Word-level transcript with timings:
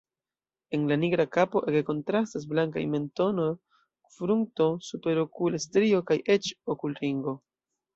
En 0.77 0.87
la 0.91 0.95
nigra 1.01 1.25
kapo 1.37 1.61
ege 1.71 1.83
kontrastas 1.89 2.49
blankaj 2.55 2.85
mentono, 2.95 3.47
frunto, 4.19 4.71
superokula 4.91 5.65
strio 5.71 6.05
kaj 6.13 6.23
eĉ 6.39 6.55
okulringo. 6.77 7.41